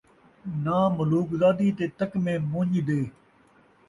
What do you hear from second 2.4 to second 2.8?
من٘ڄ